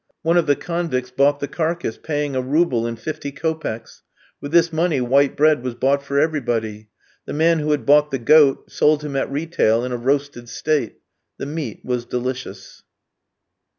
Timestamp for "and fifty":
2.87-3.31